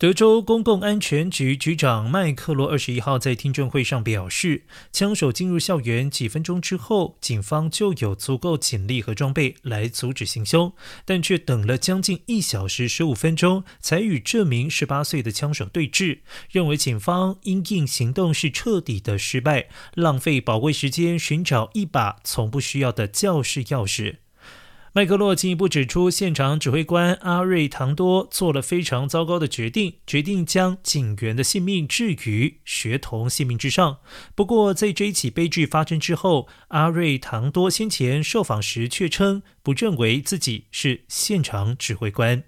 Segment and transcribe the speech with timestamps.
[0.00, 10.72] 德州公共安全局局长麦克罗二十一号在听证会上表示，枪手进入校园几分钟之后，警方就有足够警力和装备来阻止行凶，
[11.04, 16.20] 但却等了将近一小时十五分钟才与这名十八岁的枪手对峙，
[16.50, 24.16] 认为警方因应行动是彻底的失败，浪费宝贵时间寻找一把从不需要的教室钥匙。
[24.92, 33.98] 麦克洛进一步指出，现场指挥官阿瑞唐多做了非常糟糕的决定，决定将警员的性命置于学童性命之上。
[34.34, 42.42] 不过，在这一起悲剧发生之后，阿瑞唐多先前受访时却称不认为自己是现场指挥官。